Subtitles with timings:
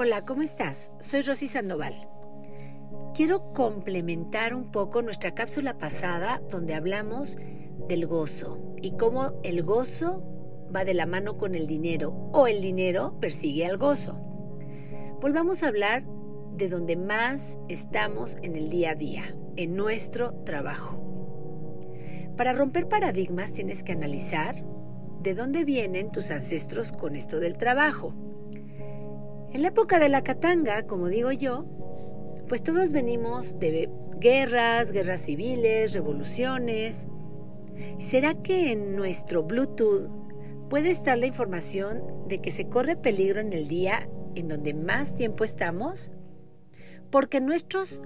[0.00, 0.92] Hola, ¿cómo estás?
[1.00, 2.08] Soy Rosy Sandoval.
[3.14, 7.36] Quiero complementar un poco nuestra cápsula pasada donde hablamos
[7.88, 10.22] del gozo y cómo el gozo
[10.72, 14.12] va de la mano con el dinero o el dinero persigue al gozo.
[15.20, 16.04] Volvamos a hablar
[16.54, 21.02] de donde más estamos en el día a día, en nuestro trabajo.
[22.36, 24.64] Para romper paradigmas tienes que analizar
[25.22, 28.14] de dónde vienen tus ancestros con esto del trabajo.
[29.52, 31.64] En la época de la Katanga, como digo yo,
[32.48, 37.08] pues todos venimos de guerras, guerras civiles, revoluciones.
[37.98, 40.10] ¿Será que en nuestro Bluetooth
[40.68, 45.14] puede estar la información de que se corre peligro en el día en donde más
[45.14, 46.10] tiempo estamos?
[47.10, 48.02] Porque nuestros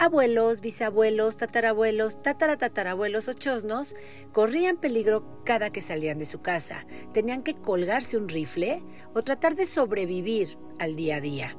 [0.00, 3.94] abuelos, bisabuelos, tatarabuelos, tataratatarabuelos o chosnos
[4.32, 6.86] corrían peligro cada que salían de su casa.
[7.12, 8.82] Tenían que colgarse un rifle
[9.12, 11.56] o tratar de sobrevivir al día a día.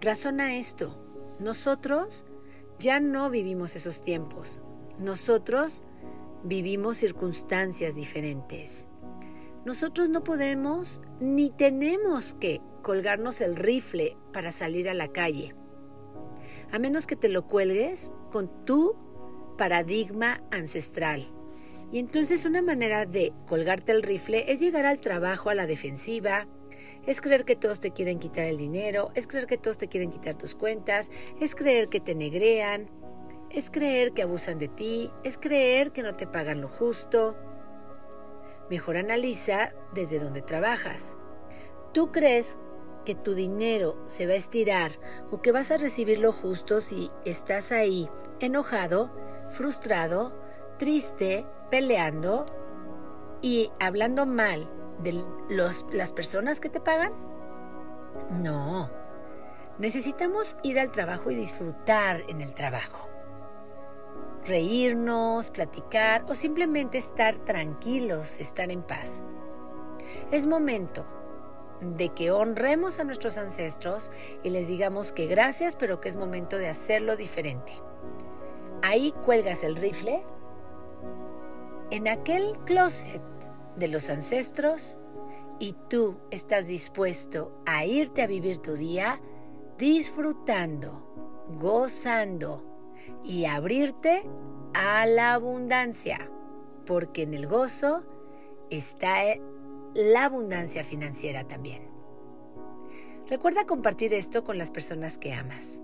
[0.00, 0.98] Razona esto.
[1.38, 2.24] Nosotros
[2.78, 4.62] ya no vivimos esos tiempos.
[4.98, 5.82] Nosotros
[6.44, 8.86] vivimos circunstancias diferentes.
[9.66, 15.54] Nosotros no podemos ni tenemos que colgarnos el rifle para salir a la calle
[16.72, 18.96] a menos que te lo cuelgues con tu
[19.56, 21.30] paradigma ancestral.
[21.92, 26.48] Y entonces una manera de colgarte el rifle es llegar al trabajo a la defensiva,
[27.06, 30.10] es creer que todos te quieren quitar el dinero, es creer que todos te quieren
[30.10, 32.88] quitar tus cuentas, es creer que te negrean,
[33.50, 37.36] es creer que abusan de ti, es creer que no te pagan lo justo.
[38.70, 41.16] Mejor analiza desde dónde trabajas.
[41.92, 42.56] ¿Tú crees
[43.04, 44.92] que tu dinero se va a estirar
[45.30, 48.08] o que vas a recibir lo justo si estás ahí
[48.40, 49.10] enojado,
[49.50, 50.32] frustrado,
[50.78, 52.46] triste, peleando
[53.40, 54.68] y hablando mal
[55.02, 57.12] de las personas que te pagan?
[58.42, 58.90] No.
[59.78, 63.08] Necesitamos ir al trabajo y disfrutar en el trabajo.
[64.44, 69.22] Reírnos, platicar o simplemente estar tranquilos, estar en paz.
[70.30, 71.06] Es momento
[71.82, 74.12] de que honremos a nuestros ancestros
[74.42, 77.72] y les digamos que gracias, pero que es momento de hacerlo diferente.
[78.82, 80.24] Ahí cuelgas el rifle
[81.90, 83.22] en aquel closet
[83.76, 84.98] de los ancestros
[85.58, 89.20] y tú estás dispuesto a irte a vivir tu día
[89.78, 91.06] disfrutando,
[91.58, 92.64] gozando
[93.24, 94.24] y abrirte
[94.74, 96.30] a la abundancia,
[96.86, 98.02] porque en el gozo
[98.70, 99.20] está
[99.94, 101.82] la abundancia financiera también.
[103.28, 105.80] Recuerda compartir esto con las personas que amas.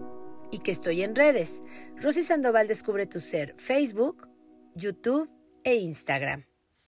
[0.50, 1.62] Y que estoy en redes.
[1.96, 4.28] Rosy Sandoval Descubre tu Ser, Facebook,
[4.74, 5.30] YouTube
[5.62, 6.47] e Instagram.